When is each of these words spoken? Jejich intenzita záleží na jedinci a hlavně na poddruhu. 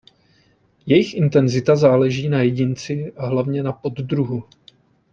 Jejich 0.85 1.13
intenzita 1.17 1.75
záleží 1.75 2.29
na 2.29 2.41
jedinci 2.41 3.13
a 3.17 3.25
hlavně 3.25 3.63
na 3.63 3.71
poddruhu. 3.71 4.43